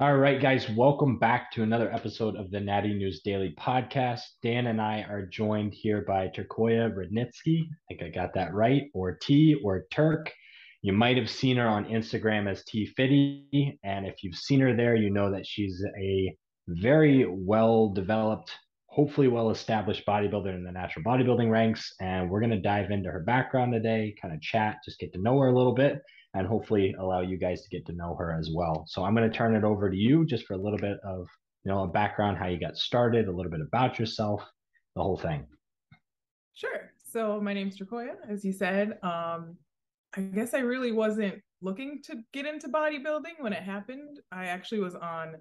[0.00, 4.22] All right, guys, welcome back to another episode of the Natty News Daily podcast.
[4.42, 7.66] Dan and I are joined here by Turquoya Rudnitski.
[7.68, 10.32] I think I got that right, or T or Turk.
[10.80, 13.78] You might have seen her on Instagram as T Fitty.
[13.84, 16.34] And if you've seen her there, you know that she's a
[16.66, 18.52] very well developed,
[18.86, 21.92] hopefully well established bodybuilder in the natural bodybuilding ranks.
[22.00, 25.20] And we're going to dive into her background today, kind of chat, just get to
[25.20, 26.00] know her a little bit
[26.34, 28.84] and hopefully allow you guys to get to know her as well.
[28.86, 31.26] So I'm going to turn it over to you just for a little bit of,
[31.64, 34.42] you know, a background, how you got started, a little bit about yourself,
[34.94, 35.46] the whole thing.
[36.54, 36.92] Sure.
[37.04, 38.98] So my name's Turquoya, as you said.
[39.02, 39.56] Um,
[40.16, 44.20] I guess I really wasn't looking to get into bodybuilding when it happened.
[44.30, 45.36] I actually was on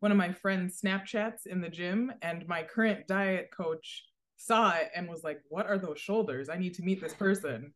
[0.00, 4.04] one of my friend's Snapchats in the gym, and my current diet coach
[4.36, 6.48] saw it and was like, What are those shoulders?
[6.48, 7.72] I need to meet this person.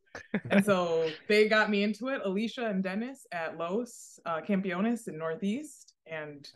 [0.51, 5.19] and so they got me into it, Alicia and Dennis at Los uh, Campeones in
[5.19, 5.95] Northeast.
[6.07, 6.49] And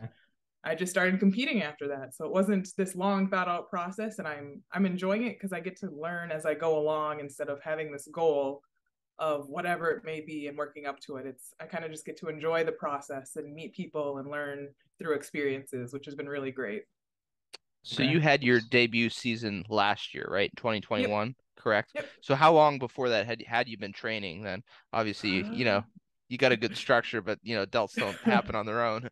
[0.65, 2.15] I just started competing after that.
[2.15, 4.18] So it wasn't this long thought out process.
[4.18, 7.48] And I'm I'm enjoying it because I get to learn as I go along instead
[7.48, 8.63] of having this goal
[9.19, 11.26] of whatever it may be and working up to it.
[11.26, 14.69] It's I kind of just get to enjoy the process and meet people and learn
[14.98, 16.85] through experiences, which has been really great.
[17.83, 18.13] So okay.
[18.13, 20.51] you had your debut season last year, right?
[20.57, 21.37] 2021, yep.
[21.57, 21.93] correct?
[21.95, 22.07] Yep.
[22.21, 24.63] So how long before that had had you been training then?
[24.93, 25.51] Obviously, uh...
[25.51, 25.83] you know,
[26.29, 29.09] you got a good structure, but you know, delts don't happen on their own.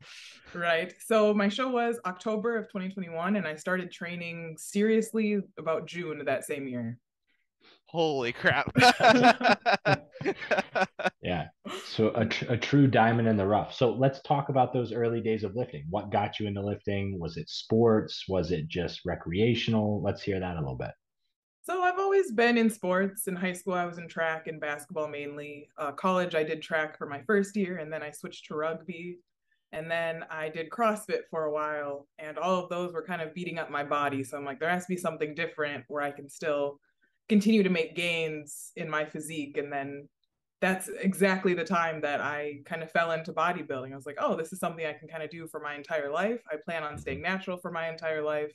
[0.54, 0.92] Right.
[1.04, 6.26] So my show was October of 2021 and I started training seriously about June of
[6.26, 6.98] that same year.
[7.86, 8.70] Holy crap.
[11.22, 11.48] yeah.
[11.84, 13.74] So a, tr- a true diamond in the rough.
[13.74, 15.84] So let's talk about those early days of lifting.
[15.90, 17.18] What got you into lifting?
[17.18, 18.24] Was it sports?
[18.28, 20.00] Was it just recreational?
[20.02, 20.92] Let's hear that a little bit.
[21.62, 23.26] So I've always been in sports.
[23.26, 25.68] In high school, I was in track and basketball mainly.
[25.78, 29.18] Uh, college, I did track for my first year, and then I switched to rugby.
[29.72, 33.34] And then I did CrossFit for a while, and all of those were kind of
[33.34, 34.24] beating up my body.
[34.24, 36.80] So I'm like, there has to be something different where I can still
[37.28, 40.08] continue to make gains in my physique and then
[40.60, 43.92] that's exactly the time that I kind of fell into bodybuilding.
[43.92, 46.10] I was like, oh, this is something I can kind of do for my entire
[46.10, 46.40] life.
[46.50, 48.52] I plan on staying natural for my entire life.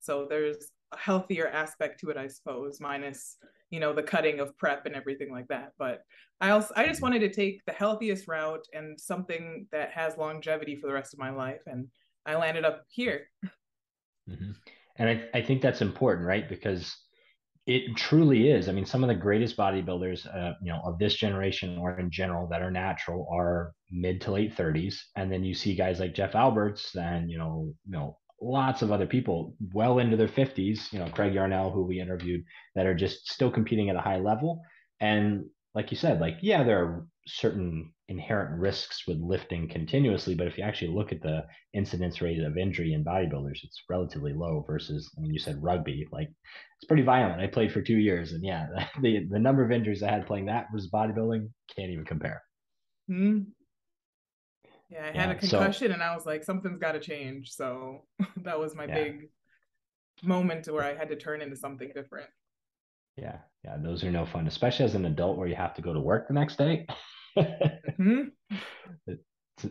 [0.00, 3.36] So there's a healthier aspect to it, I suppose, minus,
[3.70, 5.72] you know, the cutting of prep and everything like that.
[5.78, 6.02] But
[6.40, 10.74] I also I just wanted to take the healthiest route and something that has longevity
[10.74, 11.62] for the rest of my life.
[11.66, 11.86] And
[12.26, 13.28] I landed up here.
[14.28, 14.52] Mm-hmm.
[14.96, 16.48] And I, I think that's important, right?
[16.48, 16.96] Because
[17.66, 18.68] it truly is.
[18.68, 22.10] I mean, some of the greatest bodybuilders, uh, you know, of this generation or in
[22.10, 26.14] general that are natural are mid to late 30s, and then you see guys like
[26.14, 30.92] Jeff Alberts and you know, you know, lots of other people well into their 50s.
[30.92, 34.18] You know, Craig Yarnell, who we interviewed, that are just still competing at a high
[34.18, 34.60] level.
[35.00, 40.46] And like you said, like yeah, there are certain inherent risks with lifting continuously, but
[40.46, 44.62] if you actually look at the incidence rate of injury in bodybuilders, it's relatively low
[44.66, 47.40] versus, I mean, you said rugby, like it's pretty violent.
[47.40, 48.66] I played for two years, and yeah,
[49.02, 52.42] the the number of injuries I had playing that versus bodybuilding can't even compare.
[53.08, 53.40] Hmm.
[54.90, 57.52] Yeah, I had yeah, a concussion, so, and I was like, something's got to change.
[57.52, 58.02] So
[58.42, 58.94] that was my yeah.
[58.94, 59.28] big
[60.22, 62.28] moment where I had to turn into something different.
[63.16, 65.94] Yeah, yeah, those are no fun, especially as an adult where you have to go
[65.94, 66.86] to work the next day.
[67.36, 68.22] mm-hmm.
[69.06, 69.22] it's,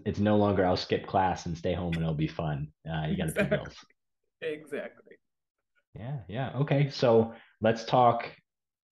[0.05, 2.67] it's no longer I'll skip class and stay home and it'll be fun.
[2.89, 3.43] Uh, you got to exactly.
[3.43, 3.75] pay bills.
[4.41, 5.15] Exactly.
[5.95, 6.51] Yeah, yeah.
[6.55, 8.25] Okay, so let's talk.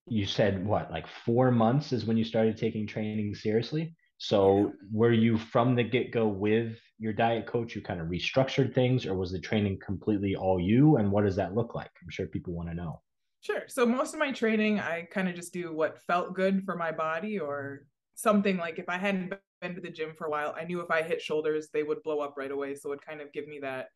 [0.08, 3.96] You said what, like four months is when you started taking training seriously.
[4.18, 7.76] So were you from the get go with your diet coach?
[7.76, 10.98] You kind of restructured things, or was the training completely all you?
[10.98, 11.90] And what does that look like?
[12.04, 13.02] I'm sure people want to know.
[13.42, 13.64] Sure.
[13.68, 16.92] So most of my training, I kind of just do what felt good for my
[16.92, 17.88] body or
[18.22, 20.92] something like if I hadn't been to the gym for a while, I knew if
[20.92, 22.76] I hit shoulders, they would blow up right away.
[22.76, 23.88] So it kind of give me that,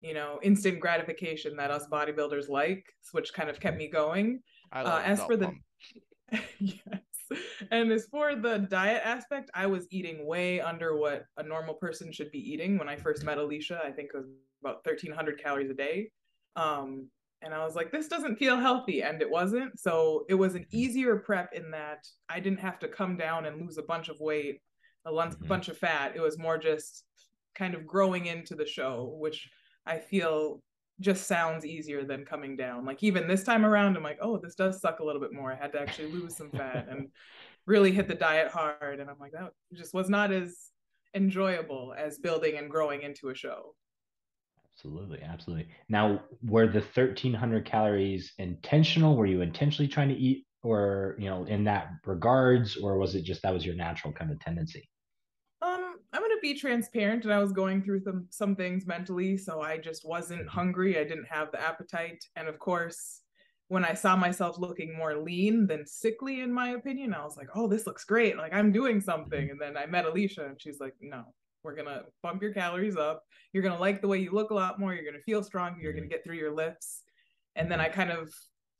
[0.00, 4.40] you know, instant gratification that us bodybuilders like, which kind of kept me going.
[4.72, 5.52] Uh, as for the
[6.58, 6.74] yes,
[7.70, 12.12] and as for the diet aspect, I was eating way under what a normal person
[12.12, 12.78] should be eating.
[12.78, 14.26] When I first met Alicia, I think it was
[14.62, 16.10] about 1,300 calories a day.
[16.56, 17.08] Um,
[17.42, 19.02] and I was like, this doesn't feel healthy.
[19.02, 19.78] And it wasn't.
[19.78, 23.60] So it was an easier prep in that I didn't have to come down and
[23.60, 24.60] lose a bunch of weight,
[25.06, 25.46] a mm-hmm.
[25.46, 26.12] bunch of fat.
[26.14, 27.04] It was more just
[27.54, 29.48] kind of growing into the show, which
[29.86, 30.62] I feel
[31.00, 32.84] just sounds easier than coming down.
[32.84, 35.50] Like even this time around, I'm like, oh, this does suck a little bit more.
[35.50, 37.08] I had to actually lose some fat and
[37.66, 39.00] really hit the diet hard.
[39.00, 40.56] And I'm like, that just was not as
[41.14, 43.74] enjoyable as building and growing into a show.
[44.80, 45.74] Absolutely, absolutely.
[45.88, 49.16] Now, were the 1300 calories intentional?
[49.16, 53.22] Were you intentionally trying to eat or, you know, in that regards or was it
[53.22, 54.88] just that was your natural kind of tendency?
[55.62, 59.36] Um, I'm going to be transparent and I was going through some some things mentally,
[59.36, 60.48] so I just wasn't Mm-hmm.
[60.48, 60.98] hungry.
[60.98, 63.22] I didn't have the appetite, and of course,
[63.68, 67.48] when I saw myself looking more lean than sickly, in my opinion, I was like,
[67.54, 68.36] "Oh, this looks great!
[68.38, 69.50] Like I'm doing something." Mm-hmm.
[69.50, 73.22] And then I met Alicia, and she's like, "No, we're gonna bump your calories up.
[73.52, 74.94] You're gonna like the way you look a lot more.
[74.94, 75.80] You're gonna feel stronger.
[75.80, 76.10] You're gonna mm-hmm.
[76.10, 77.02] get through your lifts."
[77.56, 77.94] And then I mm-hmm.
[77.94, 78.32] kind of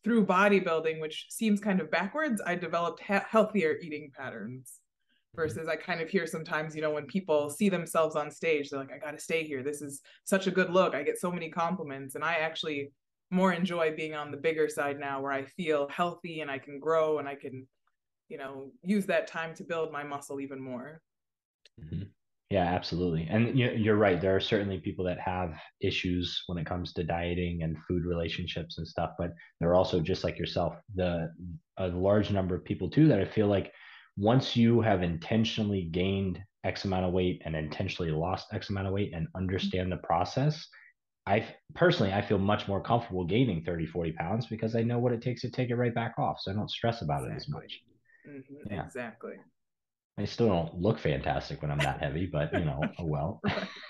[0.05, 5.41] through bodybuilding, which seems kind of backwards, I developed healthier eating patterns mm-hmm.
[5.41, 8.81] versus I kind of hear sometimes, you know, when people see themselves on stage, they're
[8.81, 9.62] like, I got to stay here.
[9.62, 10.94] This is such a good look.
[10.94, 12.15] I get so many compliments.
[12.15, 12.93] And I actually
[13.31, 16.81] more enjoy being on the bigger side now where I feel healthy and I can
[16.81, 17.67] grow and I can,
[18.29, 21.00] you know, use that time to build my muscle even more.
[21.81, 22.09] Mhm.
[22.50, 23.29] Yeah, absolutely.
[23.31, 24.20] And you- you're right.
[24.20, 28.76] There are certainly people that have issues when it comes to dieting and food relationships
[28.76, 29.31] and stuff, but
[29.61, 31.32] there are also just like yourself, the
[31.76, 33.73] a large number of people too that I feel like
[34.17, 38.93] once you have intentionally gained X amount of weight and intentionally lost X amount of
[38.93, 40.69] weight and understand the process,
[41.26, 45.12] I personally I feel much more comfortable gaining 30, 40 pounds because I know what
[45.12, 46.41] it takes to take it right back off.
[46.41, 47.55] So I don't stress about it as Exactly.
[47.55, 47.82] much.
[48.26, 48.85] Mhm, Yeah.
[48.85, 49.37] Exactly.
[50.20, 53.40] I still don't look fantastic when I'm that heavy, but you know, oh well.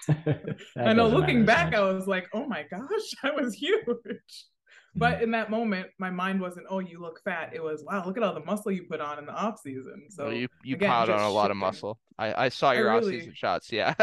[0.76, 2.88] I know looking back, I was like, oh my gosh,
[3.24, 3.84] I was huge.
[3.86, 4.98] Mm-hmm.
[4.98, 7.50] But in that moment, my mind wasn't, oh, you look fat.
[7.52, 10.06] It was, wow, look at all the muscle you put on in the off season.
[10.10, 11.98] So Well, you you again, piled on a lot of muscle.
[12.18, 13.72] I I saw your really- off-season shots.
[13.72, 13.94] Yeah.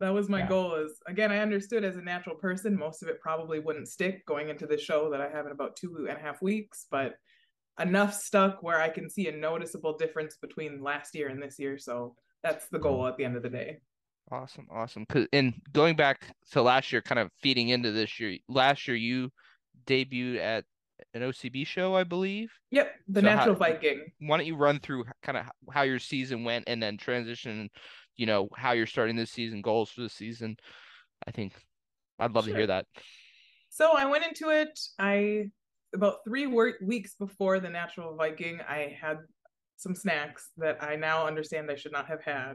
[0.00, 0.48] that was my Yeah.
[0.48, 4.26] goal is again i understood as a natural person most of it probably wouldn't stick
[4.26, 7.14] going into the show that i have in about two and a half weeks but
[7.80, 11.76] enough stuck where i can see a noticeable difference between last year and this year
[11.78, 13.08] so that's the goal mm-hmm.
[13.08, 13.78] at the end of the day
[14.32, 15.06] Awesome, awesome.
[15.32, 19.30] In going back to last year, kind of feeding into this year, last year you
[19.86, 20.64] debuted at
[21.12, 22.50] an OCB show, I believe.
[22.70, 25.98] yep the So how- natural viking Why don't you run through kind of how your
[25.98, 27.68] season went and then transition,
[28.16, 30.56] you know, how you're starting this season, goals for the season.
[31.26, 31.52] I think
[32.18, 32.86] I'd love to hear that.
[33.68, 34.78] So I went into it.
[34.98, 35.50] I
[35.94, 39.18] about three wor- weeks before the natural Viking, I had
[39.76, 42.54] some snacks that I now understand I should not have had,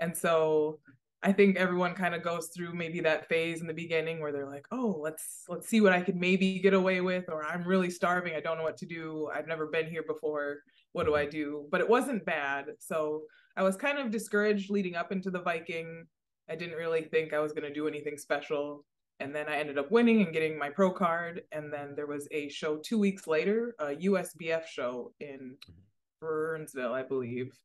[0.00, 0.80] and so
[1.22, 4.48] I think everyone kind of goes through maybe that phase in the beginning where they're
[4.48, 7.90] like, "Oh, let's let's see what I could maybe get away with," or "I'm really
[7.90, 8.34] starving.
[8.34, 9.30] I don't know what to do.
[9.34, 10.58] I've never been here before.
[10.92, 13.22] What do I do?" But it wasn't bad, so
[13.56, 16.04] I was kind of discouraged leading up into the Viking.
[16.48, 18.84] I didn't really think I was going to do anything special
[19.24, 21.44] and then I ended up winning and getting my pro card.
[21.50, 25.72] And then there was a show two weeks later, a USBF show in mm-hmm.
[26.20, 27.58] Burnsville, I believe.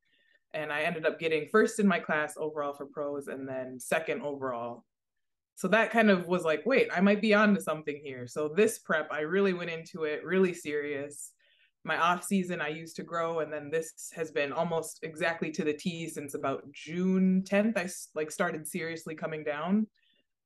[0.54, 4.22] And I ended up getting first in my class overall for pros and then second
[4.22, 4.86] overall.
[5.56, 8.26] So that kind of was like, wait, I might be onto something here.
[8.26, 11.34] So this prep, I really went into it really serious.
[11.84, 15.66] My off season, I used to grow, and then this has been almost exactly to
[15.66, 17.78] the T since about June 10th.
[17.78, 19.88] I like started seriously coming down.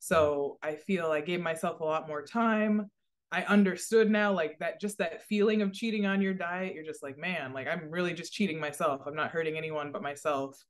[0.03, 2.91] So I feel I gave myself a lot more time.
[3.31, 6.75] I understood now, like that, just that feeling of cheating on your diet.
[6.75, 9.03] You're just like, man, like I'm really just cheating myself.
[9.07, 10.61] I'm not hurting anyone but myself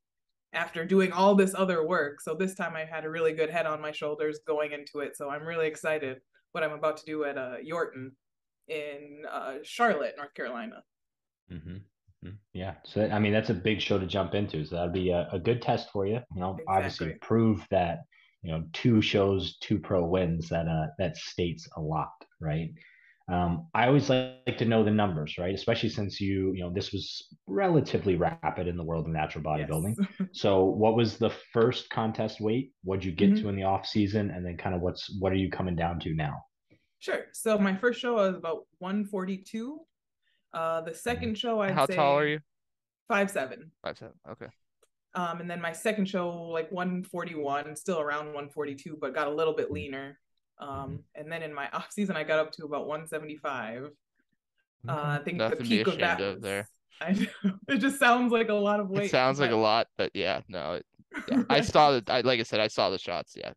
[0.52, 2.20] after doing all this other work.
[2.20, 5.16] So this time I had a really good head on my shoulders going into it.
[5.16, 6.18] So I'm really excited
[6.52, 8.10] what I'm about to do at uh, Yorton
[8.68, 10.84] in uh, Charlotte, North Carolina.
[12.22, 12.74] hmm Yeah.
[12.84, 14.64] So, I mean, that's a big show to jump into.
[14.64, 16.20] So that'd be a, a good test for you.
[16.32, 18.04] You know, obviously prove that,
[18.44, 22.70] you know, two shows, two pro wins, that, uh, that states a lot, right?
[23.26, 25.54] Um, I always like to know the numbers, right?
[25.54, 29.94] Especially since you, you know, this was relatively rapid in the world of natural bodybuilding.
[29.98, 30.28] Yes.
[30.34, 32.72] So what was the first contest weight?
[32.82, 33.40] What'd you get Mhm.
[33.40, 34.30] to in the off season?
[34.30, 36.34] And then kind of what's, what are you coming down to now?
[36.98, 37.26] Sure.
[37.32, 39.80] So my first show was about 142.
[40.52, 42.40] Uh, the second show I'd How say tall are you?
[43.08, 43.70] Five seven.
[43.82, 44.14] Five seven.
[44.28, 44.46] Okay.
[45.14, 49.52] Um, and then my second show, like 141, still around 142, but got a little
[49.52, 50.18] bit leaner.
[50.58, 53.90] Um, and then in my off season, I got up to about 175.
[54.86, 56.68] Uh, I think Nothing the to be peak of that of there.
[57.00, 59.06] I know, it just sounds like a lot of weight.
[59.06, 60.74] It sounds like a but- lot, but yeah, no.
[60.74, 60.86] It,
[61.28, 61.42] yeah.
[61.48, 62.10] I saw that.
[62.10, 63.36] I like I said, I saw the shots.
[63.36, 63.52] Yeah.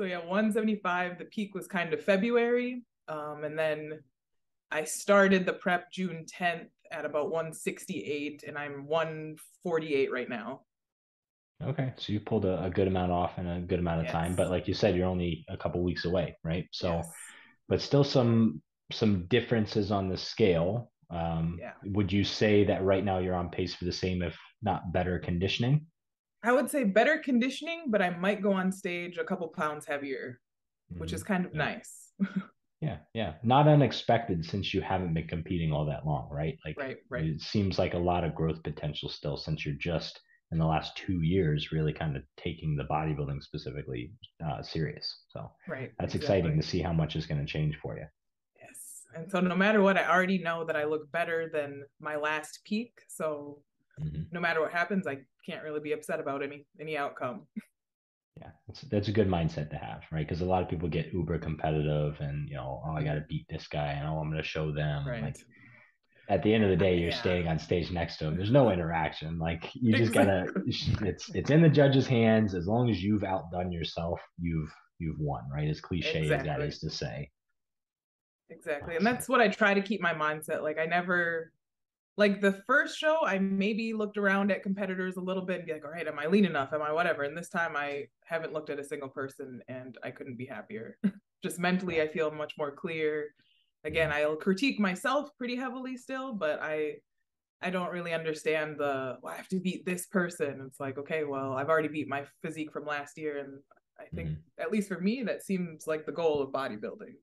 [0.00, 1.18] So yeah, 175.
[1.18, 2.82] The peak was kind of February.
[3.06, 4.00] Um, and then
[4.70, 10.62] I started the prep June 10th at about 168, and I'm 148 right now.
[11.62, 14.34] Okay, so you pulled a, a good amount off in a good amount of time,
[14.34, 16.66] but like you said, you're only a couple weeks away, right?
[16.72, 17.12] So, Yes.
[17.68, 20.90] but still some some differences on the scale.
[21.10, 21.74] Um, Yeah.
[21.84, 25.18] Would you say that right now you're on pace for the same, if not better,
[25.20, 25.86] conditioning?
[26.42, 30.40] I would say better conditioning, but I might go on stage a couple pounds heavier,
[30.96, 31.58] which is kind of Yeah.
[31.58, 32.12] nice.
[32.80, 36.56] Yeah, yeah, not unexpected since you haven't been competing all that long, right?
[36.64, 37.24] Like, Right, right.
[37.24, 40.18] it seems like a lot of growth potential still since you're just
[40.50, 44.12] in the last two years really kind of taking the bodybuilding specifically
[44.44, 45.24] uh, serious.
[45.28, 46.38] So right, that's exactly.
[46.38, 48.06] exciting to see how much is going to change for you.
[48.60, 52.16] Yes, and so no matter what, I already know that I look better than my
[52.16, 52.92] last peak.
[53.08, 53.60] So
[54.00, 54.22] mm-hmm.
[54.32, 57.46] no matter what happens, I can't really be upset about any any outcome.
[58.40, 60.26] Yeah, that's, that's a good mindset to have, right?
[60.26, 63.06] Because a lot of people get uber competitive and, you know, oh, I mm-hmm.
[63.06, 65.06] got to beat this guy and oh, I'm going to show them.
[65.06, 65.22] Right.
[65.22, 65.36] Like,
[66.30, 67.20] at the end of the day, you're yeah.
[67.20, 68.36] staying on stage next to them.
[68.36, 69.36] There's no interaction.
[69.38, 70.46] Like you just gotta.
[70.64, 72.54] It's it's in the judge's hands.
[72.54, 75.42] As long as you've outdone yourself, you've you've won.
[75.52, 75.68] Right?
[75.68, 76.50] As cliche exactly.
[76.50, 77.28] as that is to say.
[78.48, 80.62] Exactly, and that's what I try to keep my mindset.
[80.62, 81.52] Like I never
[82.16, 85.72] like the first show, I maybe looked around at competitors a little bit and be
[85.72, 86.72] like, all right, am I lean enough?
[86.72, 87.22] Am I whatever?
[87.22, 90.98] And this time I haven't looked at a single person and I couldn't be happier.
[91.42, 93.28] Just mentally, I feel much more clear.
[93.84, 96.96] Again, I'll critique myself pretty heavily still, but I
[97.62, 100.62] I don't really understand the well, I have to beat this person.
[100.66, 103.38] It's like, okay, well, I've already beat my physique from last year.
[103.38, 103.58] And
[103.98, 104.62] I think mm-hmm.
[104.62, 107.16] at least for me, that seems like the goal of bodybuilding.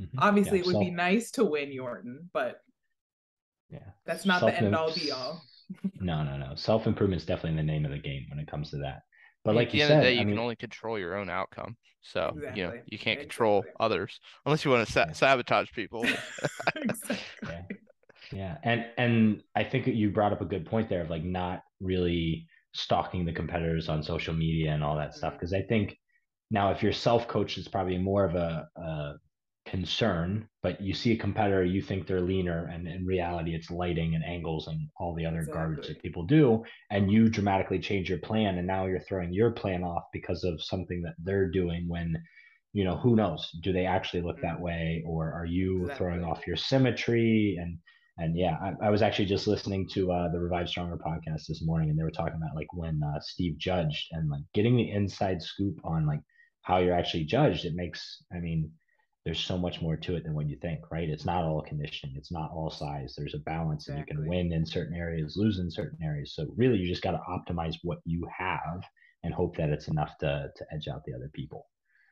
[0.00, 0.18] Mm-hmm.
[0.18, 2.60] Obviously, yeah, it would so- be nice to win Yorton, but
[3.74, 3.90] yeah.
[4.06, 5.42] That's not Self- the end all be all.
[6.00, 6.54] no, no, no.
[6.54, 9.02] Self improvement is definitely the name of the game when it comes to that.
[9.44, 11.16] But like at the end said, of the day, you I can only control your
[11.16, 11.76] own outcome.
[12.02, 12.60] So exactly.
[12.60, 13.76] you know you can't control exactly.
[13.80, 15.12] others unless you want to sa- yeah.
[15.12, 16.04] sabotage people.
[16.76, 17.18] exactly.
[17.42, 17.62] Yeah.
[18.32, 21.62] yeah, and and I think you brought up a good point there of like not
[21.80, 25.18] really stalking the competitors on social media and all that mm-hmm.
[25.18, 25.96] stuff because I think
[26.50, 29.13] now if you're self coached, it's probably more of a, a
[29.74, 34.14] concern, but you see a competitor, you think they're leaner, and in reality, it's lighting
[34.14, 35.60] and angles and all the other exactly.
[35.60, 36.62] garbage that people do.
[36.92, 40.62] And you dramatically change your plan, and now you're throwing your plan off because of
[40.62, 41.88] something that they're doing.
[41.88, 42.14] When,
[42.72, 43.50] you know, who knows?
[43.64, 44.62] Do they actually look that mm-hmm.
[44.62, 45.98] way, or are you exactly.
[45.98, 47.58] throwing off your symmetry?
[47.60, 47.76] And
[48.18, 51.64] and yeah, I, I was actually just listening to uh, the Revive Stronger podcast this
[51.64, 54.92] morning, and they were talking about like when uh, Steve judged and like getting the
[54.92, 56.20] inside scoop on like
[56.62, 57.64] how you're actually judged.
[57.64, 58.70] It makes, I mean
[59.24, 61.08] there's so much more to it than what you think, right?
[61.08, 63.14] It's not all conditioning, it's not all size.
[63.16, 64.00] There's a balance, exactly.
[64.00, 66.34] and you can win in certain areas, lose in certain areas.
[66.34, 68.84] So really, you just got to optimize what you have
[69.22, 71.66] and hope that it's enough to to edge out the other people.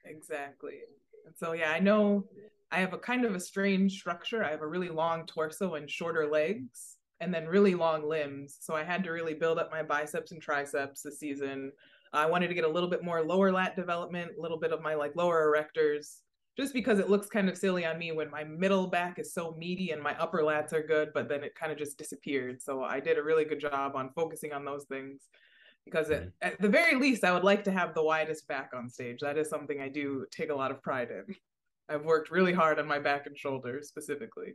[0.06, 0.78] Exactly.
[1.26, 2.24] And so yeah, I know
[2.70, 4.42] I have a kind of a strange structure.
[4.42, 8.56] I have a really long torso and shorter legs, and then really long limbs.
[8.60, 11.72] So I had to really build up my biceps and triceps this season.
[12.14, 14.80] I wanted to get a little bit more lower lat development, a little bit of
[14.80, 16.20] my like lower erectors
[16.56, 19.54] just because it looks kind of silly on me when my middle back is so
[19.58, 22.60] meaty and my upper lats are good, but then it kind of just disappeared.
[22.60, 25.22] So I did a really good job on focusing on those things
[25.84, 26.28] because it, mm-hmm.
[26.42, 29.20] at the very least, I would like to have the widest back on stage.
[29.20, 31.34] That is something I do take a lot of pride in.
[31.88, 34.54] I've worked really hard on my back and shoulders specifically.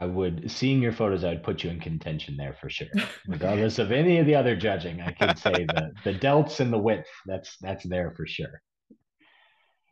[0.00, 2.88] I would, seeing your photos, I would put you in contention there for sure.
[3.28, 6.78] Regardless of any of the other judging, I can say the the delts and the
[6.78, 7.08] width.
[7.26, 8.62] That's that's there for sure.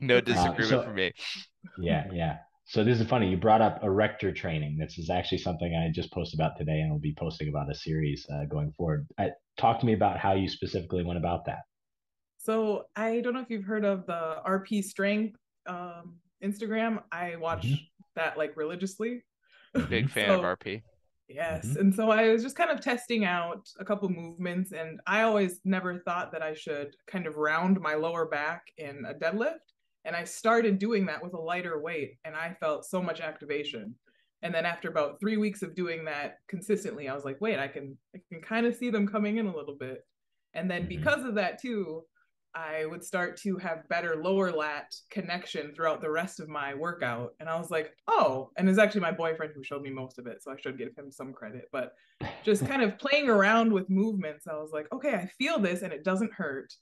[0.00, 1.12] No disagreement uh, so, for me.
[1.78, 2.36] Yeah, yeah.
[2.66, 3.30] So this is funny.
[3.30, 4.76] You brought up erector training.
[4.78, 7.74] This is actually something I just posted about today, and we'll be posting about a
[7.74, 9.06] series uh, going forward.
[9.18, 11.60] I, talk to me about how you specifically went about that.
[12.36, 17.02] So I don't know if you've heard of the RP Strength um, Instagram.
[17.10, 17.74] I watch mm-hmm.
[18.16, 19.24] that like religiously.
[19.88, 20.82] Big fan so, of RP.
[21.28, 21.66] Yes.
[21.66, 21.80] Mm-hmm.
[21.80, 25.60] And so I was just kind of testing out a couple movements, and I always
[25.64, 29.56] never thought that I should kind of round my lower back in a deadlift.
[30.08, 33.94] And I started doing that with a lighter weight and I felt so much activation.
[34.40, 37.68] And then after about three weeks of doing that consistently, I was like, wait, I
[37.68, 40.06] can I can kind of see them coming in a little bit.
[40.54, 40.88] And then mm-hmm.
[40.88, 42.04] because of that too,
[42.54, 47.34] I would start to have better lower lat connection throughout the rest of my workout.
[47.38, 50.26] And I was like, oh, and it's actually my boyfriend who showed me most of
[50.26, 50.42] it.
[50.42, 51.68] So I should give him some credit.
[51.70, 51.92] But
[52.42, 55.92] just kind of playing around with movements, I was like, okay, I feel this and
[55.92, 56.72] it doesn't hurt.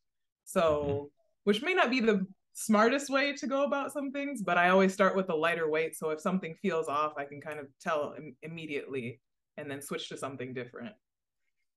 [0.44, 1.06] So, mm-hmm.
[1.42, 2.24] which may not be the
[2.56, 5.94] smartest way to go about some things, but I always start with a lighter weight.
[5.94, 9.20] So if something feels off, I can kind of tell Im- immediately
[9.58, 10.94] and then switch to something different.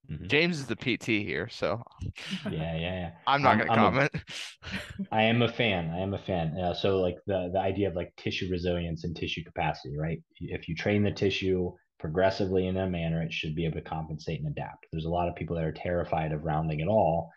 [0.09, 0.27] Mm-hmm.
[0.27, 1.83] James is the PT here, so
[2.49, 3.11] yeah, yeah, yeah.
[3.27, 4.11] I'm not gonna comment.
[4.13, 5.91] A, I am a fan.
[5.93, 6.57] I am a fan.
[6.57, 10.19] Uh, so like the the idea of like tissue resilience and tissue capacity, right?
[10.39, 14.39] If you train the tissue progressively in a manner, it should be able to compensate
[14.39, 14.87] and adapt.
[14.91, 17.29] There's a lot of people that are terrified of rounding at all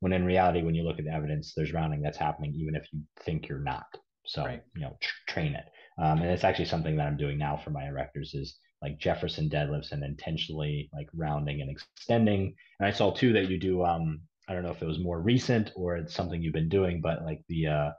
[0.00, 2.86] when in reality when you look at the evidence there's rounding that's happening even if
[2.92, 3.86] you think you're not.
[4.26, 4.62] So right.
[4.74, 5.64] you know tr- train it.
[6.00, 9.48] Um, and it's actually something that i'm doing now for my erectors is like jefferson
[9.50, 12.54] deadlifts and intentionally like rounding and extending.
[12.78, 15.20] And i saw too that you do um i don't know if it was more
[15.20, 17.90] recent or it's something you've been doing but like the uh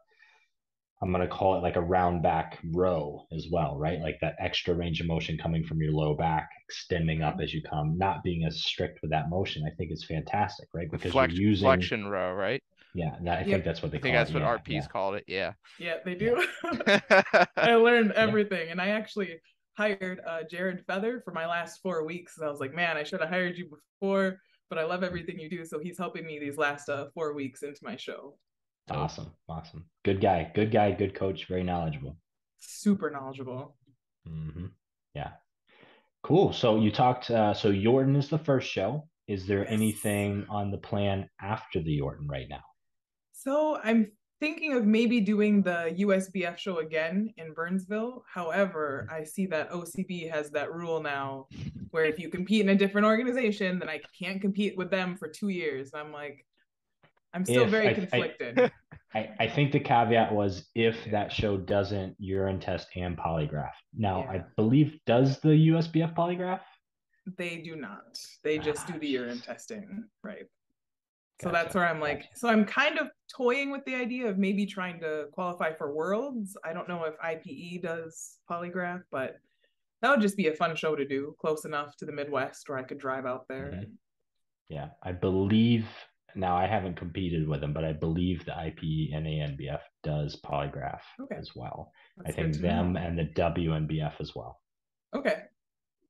[1.02, 4.00] I'm going to call it like a round back row as well, right?
[4.00, 7.62] Like that extra range of motion coming from your low back, extending up as you
[7.62, 9.64] come, not being as strict with that motion.
[9.66, 10.92] I think it's fantastic, right?
[10.92, 12.62] Because Flex, you're using flexion row, right?
[12.94, 13.48] Yeah, that, I yep.
[13.48, 14.14] think that's what they call it.
[14.14, 14.34] I think that's it.
[14.34, 14.88] what yeah, RPs yeah.
[14.88, 15.24] called it.
[15.28, 15.54] Yeah.
[15.80, 16.46] Yeah, they do.
[17.56, 18.72] I learned everything, yeah.
[18.72, 19.40] and I actually
[19.78, 22.38] hired uh, Jared Feather for my last four weeks.
[22.38, 23.70] And I was like, man, I should have hired you
[24.02, 24.38] before,
[24.70, 25.64] but I love everything you do.
[25.64, 28.36] So he's helping me these last uh, four weeks into my show.
[28.98, 29.32] Awesome.
[29.48, 29.86] Awesome.
[30.04, 30.52] Good guy.
[30.54, 30.92] Good guy.
[30.92, 31.48] Good coach.
[31.48, 32.18] Very knowledgeable.
[32.60, 33.76] Super knowledgeable.
[34.28, 34.68] Mm-hmm.
[35.16, 35.32] Yeah.
[36.24, 36.54] Cool.
[36.54, 37.30] So you talked.
[37.30, 39.08] Uh, so Yorton is the first show.
[39.28, 39.72] Is there yes.
[39.72, 42.64] anything on the plan after the Yorton right now?
[43.32, 48.24] So I'm thinking of maybe doing the USBF show again in Burnsville.
[48.32, 49.22] However, mm-hmm.
[49.22, 51.48] I see that OCB has that rule now
[51.92, 55.28] where if you compete in a different organization, then I can't compete with them for
[55.28, 55.92] two years.
[55.94, 56.46] I'm like,
[57.34, 58.72] I'm still if, very conflicted.
[59.16, 63.72] I, I, think the caveat was if that show doesn't urine test and polygraph.
[63.96, 64.32] Now, yeah.
[64.32, 66.62] I believe does the USBF polygraph?
[67.38, 68.18] They do not.
[68.44, 70.46] They just do the urine testing, right?
[71.42, 74.66] So that's where I'm like, so I'm kind of toying with the idea of maybe
[74.66, 76.58] trying to qualify for Worlds.
[76.66, 79.38] I don't know if IPE does polygraph, but
[80.02, 82.78] that would just be a fun show to do, close enough to the Midwest where
[82.78, 83.72] I could drive out there.
[83.74, 83.92] Mm-hmm.
[84.68, 85.88] Yeah, I believe
[86.36, 91.36] now I haven't competed with them, but I believe the IPE NANBF does polygraph okay.
[91.36, 91.92] as well.
[92.18, 93.00] That's I think them know.
[93.00, 94.60] and the WNBF as well.
[95.16, 95.44] Okay.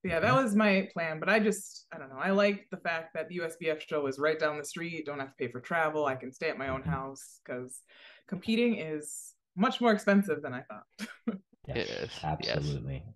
[0.04, 2.20] Yeah, that was my plan, but I just I don't know.
[2.20, 5.06] I like the fact that the USBF show is right down the street.
[5.06, 6.06] Don't have to pay for travel.
[6.06, 6.90] I can stay at my own mm-hmm.
[6.90, 7.82] house because
[8.28, 11.10] competing is much more expensive than I thought.
[11.68, 13.04] yes, it is absolutely.
[13.06, 13.16] Yes.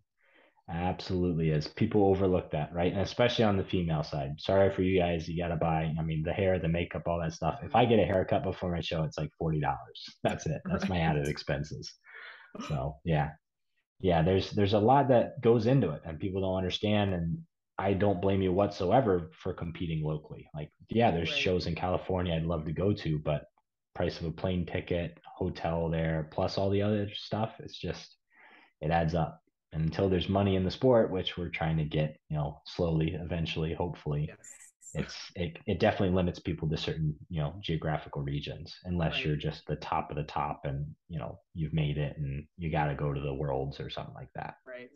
[0.70, 1.68] Absolutely is.
[1.68, 2.92] People overlook that, right?
[2.92, 4.40] And especially on the female side.
[4.40, 5.28] Sorry for you guys.
[5.28, 7.60] You got to buy, I mean, the hair, the makeup, all that stuff.
[7.64, 9.62] If I get a haircut before my show, it's like $40.
[10.24, 10.62] That's it.
[10.66, 10.90] That's right.
[10.90, 11.94] my added expenses.
[12.70, 13.32] So, yeah.
[14.00, 17.38] Yeah, there's there's a lot that goes into it and people don't understand and
[17.78, 20.48] I don't blame you whatsoever for competing locally.
[20.54, 21.40] Like, yeah, there's right.
[21.40, 23.46] shows in California I'd love to go to, but
[23.96, 28.16] price of a plane ticket, hotel there, plus all the other stuff, it's just
[28.82, 29.43] it adds up
[29.74, 33.18] and until there's money in the sport, which we're trying to get, you know, slowly,
[33.20, 34.38] eventually, hopefully, yes.
[34.94, 39.26] it's it, it definitely limits people to certain, you know, geographical regions, unless right.
[39.26, 42.72] you're just the top of the top and you know you've made it and you
[42.72, 44.56] got to go to the worlds or something like that.
[44.66, 44.90] Right.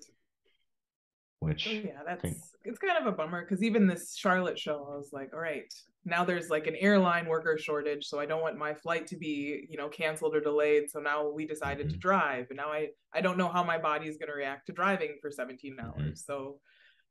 [1.40, 2.38] Which so yeah, that's think,
[2.68, 5.72] it's kind of a bummer because even this Charlotte show, I was like, all right,
[6.08, 9.68] now there's like an airline worker shortage so i don't want my flight to be
[9.70, 11.94] you know canceled or delayed so now we decided mm-hmm.
[11.94, 14.66] to drive and now i i don't know how my body is going to react
[14.66, 15.86] to driving for 17 mm-hmm.
[15.86, 16.14] hours mm-hmm.
[16.16, 16.60] so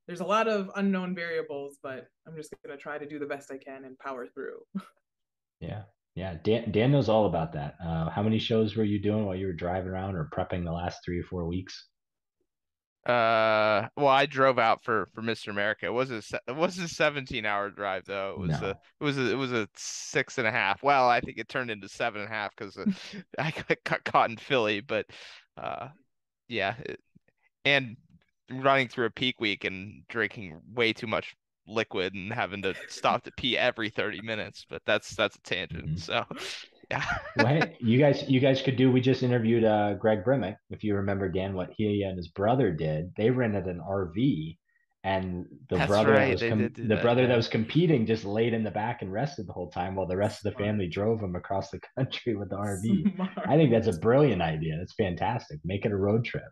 [0.07, 3.27] there's a lot of unknown variables but i'm just going to try to do the
[3.27, 4.59] best i can and power through
[5.61, 5.83] yeah
[6.15, 9.37] yeah dan, dan knows all about that uh, how many shows were you doing while
[9.37, 11.89] you were driving around or prepping the last three or four weeks
[13.07, 15.49] uh, well, I drove out for for Mr.
[15.49, 15.87] America.
[15.87, 18.33] It was a it was a 17 hour drive though.
[18.33, 18.69] It was no.
[18.69, 20.83] a it was a it was a six and a half.
[20.83, 22.87] Well, I think it turned into seven and a half because uh,
[23.39, 23.53] I
[23.85, 24.81] got caught in Philly.
[24.81, 25.07] But
[25.57, 25.89] uh,
[26.49, 27.01] yeah, it,
[27.65, 27.97] and
[28.51, 31.37] running through a peak week and drinking way too much
[31.69, 34.67] liquid and having to stop to pee every 30 minutes.
[34.69, 35.87] But that's that's a tangent.
[35.87, 35.97] Mm-hmm.
[35.99, 36.25] So
[36.91, 37.05] yeah.
[37.37, 38.91] well, hey, you guys, you guys could do.
[38.91, 40.57] We just interviewed uh, Greg Brimick.
[40.71, 44.57] If you remember, Dan, what he and his brother did, they rented an RV,
[45.05, 46.27] and the That's brother right.
[46.27, 47.29] that was com- the that, brother yeah.
[47.29, 50.17] that was competing just laid in the back and rested the whole time while the
[50.17, 53.15] rest of the family drove him across the country with the RV.
[53.15, 53.31] Smart.
[53.47, 54.77] I think that's a brilliant idea.
[54.79, 55.61] That's fantastic.
[55.65, 56.43] Make it a road trip.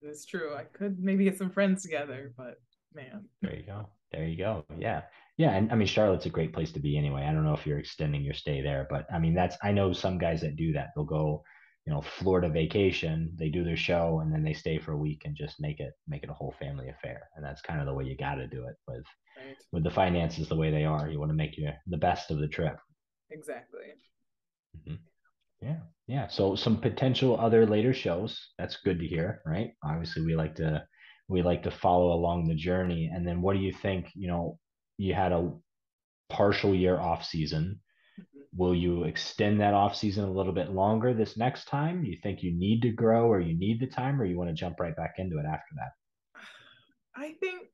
[0.00, 0.54] That's true.
[0.54, 2.60] I could maybe get some friends together, but
[2.94, 3.26] man.
[3.42, 3.88] There you go.
[4.10, 4.64] There you go.
[4.78, 5.02] Yeah.
[5.42, 7.22] Yeah, and I mean Charlotte's a great place to be anyway.
[7.22, 9.92] I don't know if you're extending your stay there, but I mean that's I know
[9.92, 10.90] some guys that do that.
[10.94, 11.42] They'll go,
[11.84, 15.22] you know, Florida vacation, they do their show and then they stay for a week
[15.24, 17.28] and just make it make it a whole family affair.
[17.34, 19.04] And that's kind of the way you got to do it with
[19.36, 19.56] right.
[19.72, 21.08] with the finances the way they are.
[21.08, 22.76] You want to make you the best of the trip.
[23.32, 23.86] Exactly.
[24.78, 24.94] Mm-hmm.
[25.60, 26.28] Yeah, yeah.
[26.28, 28.38] So some potential other later shows.
[28.60, 29.72] That's good to hear, right?
[29.84, 30.84] Obviously, we like to
[31.26, 33.10] we like to follow along the journey.
[33.12, 34.06] And then, what do you think?
[34.14, 34.58] You know,
[35.02, 35.50] you had a
[36.30, 37.80] partial year off season.
[38.20, 38.40] Mm-hmm.
[38.56, 42.04] Will you extend that off season a little bit longer this next time?
[42.04, 44.54] You think you need to grow or you need the time or you want to
[44.54, 46.40] jump right back into it after that?
[47.16, 47.68] I think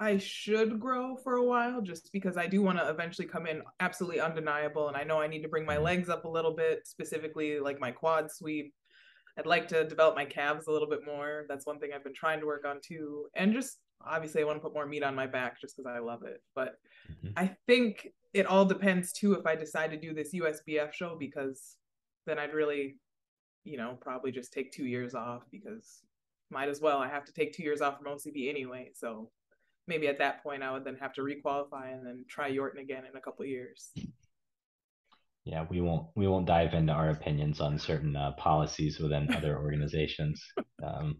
[0.00, 3.62] I should grow for a while just because I do want to eventually come in
[3.78, 4.88] absolutely undeniable.
[4.88, 5.84] And I know I need to bring my mm-hmm.
[5.84, 8.74] legs up a little bit, specifically like my quad sweep.
[9.38, 11.44] I'd like to develop my calves a little bit more.
[11.48, 13.26] That's one thing I've been trying to work on too.
[13.36, 15.98] And just obviously I want to put more meat on my back just because I
[15.98, 16.42] love it.
[16.54, 16.74] But
[17.10, 17.32] mm-hmm.
[17.36, 21.76] I think it all depends too if I decide to do this USBF show because
[22.26, 22.96] then I'd really,
[23.64, 26.02] you know, probably just take two years off because
[26.50, 26.98] might as well.
[26.98, 28.90] I have to take two years off from OCB anyway.
[28.94, 29.30] So
[29.86, 33.04] maybe at that point I would then have to requalify and then try Yorton again
[33.10, 33.90] in a couple years.
[35.46, 39.58] Yeah, we won't we won't dive into our opinions on certain uh, policies within other
[39.62, 40.42] organizations.
[40.82, 41.16] Um,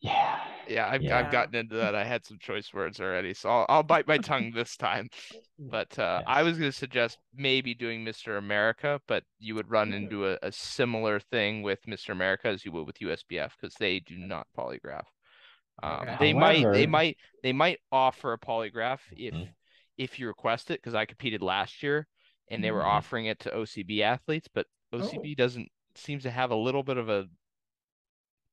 [0.00, 0.40] yeah.
[0.68, 1.18] Yeah, I've, yeah.
[1.18, 1.94] I've gotten into that.
[1.94, 5.08] I had some choice words already, so I'll, I'll bite my tongue this time.
[5.56, 6.34] But uh, yeah.
[6.34, 8.38] I was going to suggest maybe doing Mr.
[8.38, 12.10] America, but you would run into a, a similar thing with Mr.
[12.10, 15.04] America as you would with USBF because they do not polygraph.
[15.80, 16.06] Um.
[16.18, 19.44] They However, might, they might, they might offer a polygraph if mm-hmm.
[19.96, 20.80] if you request it.
[20.82, 22.08] Because I competed last year,
[22.50, 22.88] and they were mm-hmm.
[22.88, 25.34] offering it to OCB athletes, but OCB oh.
[25.36, 27.26] doesn't seems to have a little bit of a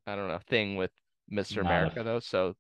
[0.08, 0.92] I don't know thing with
[1.32, 1.58] Mr.
[1.58, 2.20] Not America a, though.
[2.20, 2.54] So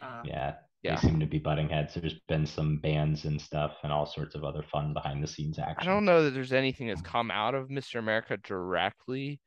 [0.00, 1.94] uh, yeah, yeah, they seem to be butting heads.
[1.94, 5.58] There's been some bans and stuff and all sorts of other fun behind the scenes
[5.58, 5.88] action.
[5.88, 7.98] I don't know that there's anything that's come out of Mr.
[7.98, 9.40] America directly,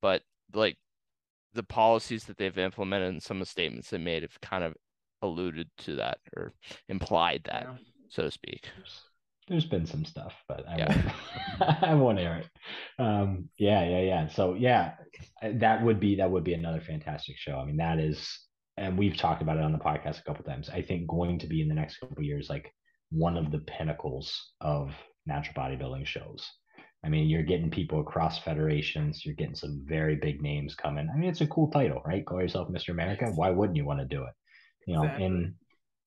[0.00, 0.22] but
[0.54, 0.76] like
[1.54, 4.74] the policies that they've implemented and some of the statements they made have kind of
[5.22, 6.52] alluded to that or
[6.88, 7.76] implied that, yeah.
[8.08, 8.68] so to speak.
[9.48, 11.10] There's, been some stuff, but I yeah.
[11.60, 13.02] won't I won't air it.
[13.02, 14.28] Um, yeah, yeah, yeah.
[14.28, 14.94] So yeah,
[15.42, 17.58] that would be that would be another fantastic show.
[17.58, 18.28] I mean, that is,
[18.76, 20.70] and we've talked about it on the podcast a couple times.
[20.70, 22.72] I think going to be in the next couple years like
[23.10, 24.92] one of the pinnacles of
[25.26, 26.48] natural bodybuilding shows.
[27.04, 29.24] I mean, you're getting people across federations.
[29.24, 31.08] You're getting some very big names coming.
[31.12, 32.24] I mean, it's a cool title, right?
[32.24, 32.90] Call yourself Mr.
[32.90, 33.26] America.
[33.34, 34.32] Why wouldn't you want to do it?
[34.86, 35.26] You know, exactly.
[35.26, 35.54] and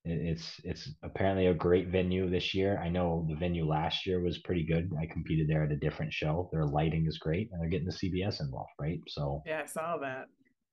[0.06, 2.78] it's it's apparently a great venue this year.
[2.78, 4.90] I know the venue last year was pretty good.
[5.00, 6.48] I competed there at a different show.
[6.52, 9.00] Their lighting is great, and they're getting the CBS involved, right?
[9.08, 10.26] So yeah, I saw that.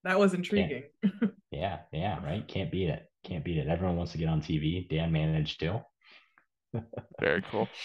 [0.04, 0.84] That was intriguing.
[1.52, 2.48] yeah, yeah, right.
[2.48, 3.10] Can't beat it.
[3.24, 3.68] Can't beat it.
[3.68, 4.88] Everyone wants to get on TV.
[4.90, 5.84] Dan managed to.
[7.20, 7.68] Very cool.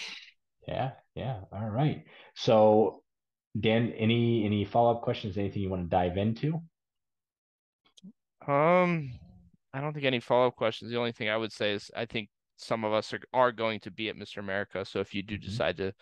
[0.67, 1.39] Yeah, yeah.
[1.51, 2.03] All right.
[2.35, 3.01] So,
[3.59, 5.35] Dan, any any follow up questions?
[5.35, 6.61] Anything you want to dive into?
[8.47, 9.09] Um,
[9.73, 10.91] I don't think any follow up questions.
[10.91, 13.79] The only thing I would say is I think some of us are, are going
[13.81, 14.37] to be at Mr.
[14.37, 14.83] America.
[14.85, 15.45] So if you do mm-hmm.
[15.49, 15.93] decide to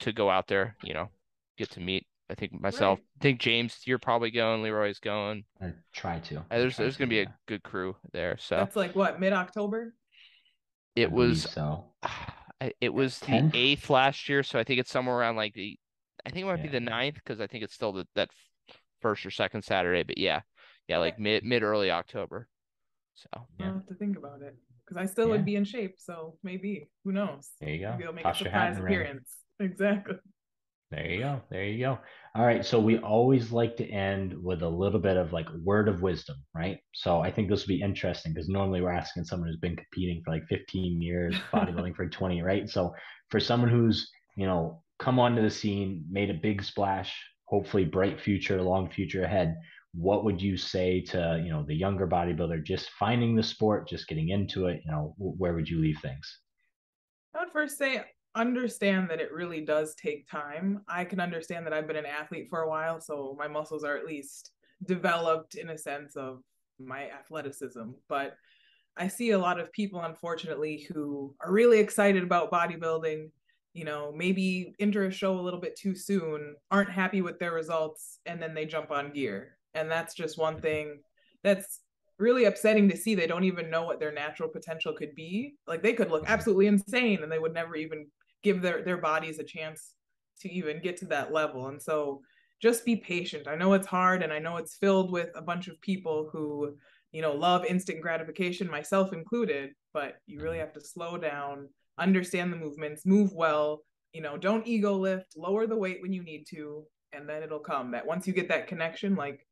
[0.00, 1.10] to go out there, you know,
[1.56, 2.06] get to meet.
[2.28, 2.98] I think myself.
[2.98, 3.06] Right.
[3.20, 4.62] I think James, you're probably going.
[4.62, 5.44] Leroy's going.
[5.60, 6.44] I try to.
[6.50, 7.22] there's try there's to, gonna be yeah.
[7.22, 8.36] a good crew there.
[8.38, 9.94] So that's like what mid October.
[10.94, 11.84] It was so.
[12.80, 15.78] It was the eighth last year, so I think it's somewhere around like the.
[16.24, 16.62] I think it might yeah.
[16.62, 18.30] be the ninth because I think it's still the, that
[19.02, 20.04] first or second Saturday.
[20.04, 20.40] But yeah,
[20.88, 22.48] yeah, like mid mid early October.
[23.16, 23.66] So yeah.
[23.66, 25.32] I'll have to think about it because I still yeah.
[25.32, 25.96] would be in shape.
[25.98, 27.50] So maybe who knows?
[27.60, 27.92] There you go.
[27.92, 29.36] Maybe I'll make Toss a surprise appearance.
[29.58, 30.16] Exactly.
[30.90, 31.40] There you go.
[31.50, 31.98] There you go.
[32.34, 32.62] All right.
[32.62, 36.36] So we always like to end with a little bit of like word of wisdom,
[36.54, 36.78] right?
[36.92, 40.20] So I think this will be interesting because normally we're asking someone who's been competing
[40.22, 42.68] for like 15 years, bodybuilding for 20, right?
[42.68, 42.94] So
[43.30, 48.20] for someone who's, you know, come onto the scene, made a big splash, hopefully bright
[48.20, 49.56] future, long future ahead,
[49.96, 54.06] what would you say to you know the younger bodybuilder just finding the sport just
[54.08, 56.40] getting into it you know where would you leave things?
[57.34, 58.02] I would first say
[58.34, 60.82] understand that it really does take time.
[60.88, 63.96] I can understand that i've been an athlete for a while so my muscles are
[63.96, 64.52] at least
[64.84, 66.42] developed in a sense of
[66.78, 68.36] my athleticism but
[68.98, 73.30] i see a lot of people unfortunately who are really excited about bodybuilding
[73.72, 77.52] you know, maybe enter a show a little bit too soon, aren't happy with their
[77.52, 81.00] results, and then they jump on gear and that's just one thing
[81.44, 81.80] that's
[82.18, 83.14] really upsetting to see.
[83.14, 85.54] They don't even know what their natural potential could be.
[85.66, 86.32] Like they could look mm-hmm.
[86.32, 88.06] absolutely insane and they would never even
[88.42, 89.92] give their their bodies a chance
[90.40, 91.68] to even get to that level.
[91.68, 92.22] And so
[92.60, 93.46] just be patient.
[93.46, 96.74] I know it's hard and i know it's filled with a bunch of people who
[97.12, 100.64] you know love instant gratification myself included but you really mm-hmm.
[100.64, 103.82] have to slow down understand the movements move well
[104.14, 106.86] you know don't ego lift lower the weight when you need to
[107.16, 107.90] and then it'll come.
[107.92, 109.46] That once you get that connection like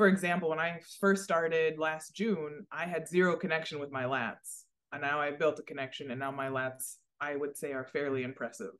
[0.00, 4.62] for example, when I first started last June, I had zero connection with my lats.
[4.92, 8.22] And now I've built a connection, and now my lats, I would say, are fairly
[8.22, 8.72] impressive.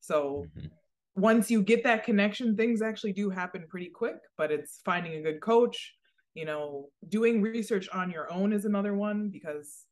[0.00, 0.68] So mm-hmm.
[1.14, 5.20] once you get that connection, things actually do happen pretty quick, but it's finding a
[5.20, 5.92] good coach.
[6.32, 9.84] You know, doing research on your own is another one because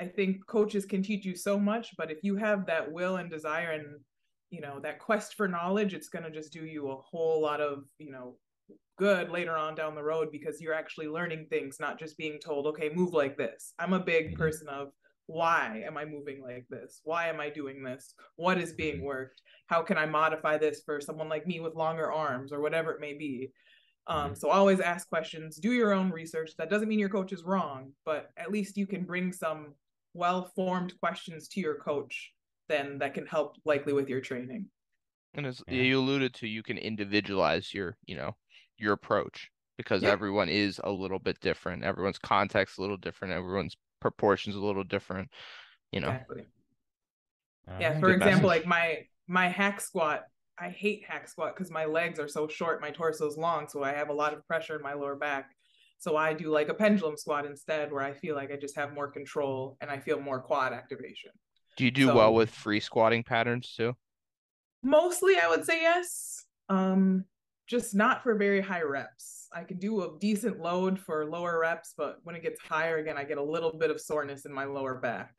[0.00, 3.28] I think coaches can teach you so much, but if you have that will and
[3.28, 4.00] desire and
[4.48, 7.60] you know that quest for knowledge, it's going to just do you a whole lot
[7.60, 8.38] of you know
[8.96, 12.66] good later on down the road because you're actually learning things, not just being told,
[12.66, 13.74] okay, move like this.
[13.78, 14.36] I'm a big mm-hmm.
[14.36, 14.88] person of
[15.26, 17.00] why am I moving like this?
[17.04, 18.14] Why am I doing this?
[18.36, 19.06] What is being mm-hmm.
[19.06, 19.42] worked?
[19.66, 23.00] How can I modify this for someone like me with longer arms or whatever it
[23.00, 23.50] may be?
[24.06, 24.34] Um, mm-hmm.
[24.34, 26.52] so always ask questions, do your own research.
[26.58, 29.74] That doesn't mean your coach is wrong, but at least you can bring some
[30.14, 32.32] well-formed questions to your coach
[32.68, 34.66] then that can help likely with your training.
[35.34, 35.82] And as yeah.
[35.82, 38.34] you alluded to, you can individualize your, you know,
[38.78, 40.10] your approach because yeah.
[40.10, 41.84] everyone is a little bit different.
[41.84, 43.34] Everyone's context a little different.
[43.34, 45.28] Everyone's proportions a little different.
[45.92, 46.08] You know.
[46.08, 46.42] Exactly.
[47.80, 47.98] yeah.
[47.98, 48.64] For example, message.
[48.64, 50.22] like my my hack squat,
[50.58, 53.82] I hate hack squat because my legs are so short, my torso is long, so
[53.82, 55.50] I have a lot of pressure in my lower back.
[55.98, 58.92] So I do like a pendulum squat instead, where I feel like I just have
[58.92, 61.30] more control and I feel more quad activation.
[61.76, 63.94] Do you do so, well with free squatting patterns too?
[64.82, 66.44] Mostly, I would say yes.
[66.68, 67.24] Um,
[67.66, 69.48] just not for very high reps.
[69.52, 73.16] I can do a decent load for lower reps, but when it gets higher again,
[73.16, 75.34] I get a little bit of soreness in my lower back.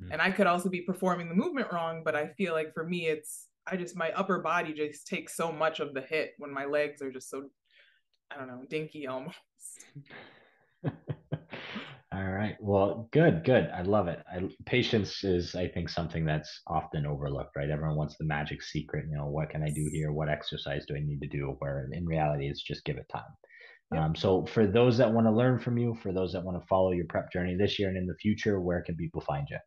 [0.00, 0.12] Mm-hmm.
[0.12, 3.06] And I could also be performing the movement wrong, but I feel like for me,
[3.06, 6.64] it's I just my upper body just takes so much of the hit when my
[6.64, 7.50] legs are just so
[8.30, 9.36] I don't know, dinky almost.
[12.20, 12.56] All right.
[12.60, 13.70] Well, good, good.
[13.74, 14.18] I love it.
[14.30, 17.70] I, patience is, I think, something that's often overlooked, right?
[17.70, 19.06] Everyone wants the magic secret.
[19.08, 20.12] You know, what can I do here?
[20.12, 21.56] What exercise do I need to do?
[21.60, 23.22] Where in reality, it's just give it time.
[23.94, 24.02] Yep.
[24.02, 26.66] Um, so, for those that want to learn from you, for those that want to
[26.66, 29.58] follow your prep journey this year and in the future, where can people find you?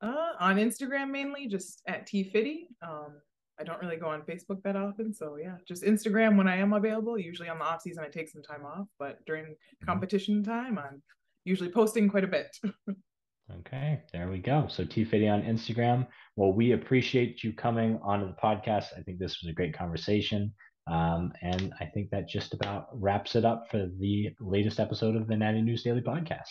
[0.00, 2.66] Uh, on Instagram mainly, just at tfitty.
[2.80, 3.16] Um,
[3.58, 5.12] I don't really go on Facebook that often.
[5.12, 7.18] So yeah, just Instagram when I am available.
[7.18, 9.86] Usually on the off season, I take some time off, but during mm-hmm.
[9.86, 11.02] competition time, I'm
[11.48, 12.56] usually posting quite a bit.
[13.60, 14.66] okay, there we go.
[14.68, 16.06] So T Fitty on Instagram.
[16.36, 18.86] Well, we appreciate you coming onto the podcast.
[18.96, 20.52] I think this was a great conversation.
[20.90, 25.26] Um, and I think that just about wraps it up for the latest episode of
[25.26, 26.48] the Natty News Daily Podcast.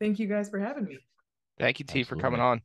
[0.00, 0.98] Thank you guys for having me.
[1.58, 2.04] Thank you, T, Absolutely.
[2.04, 2.62] for coming on.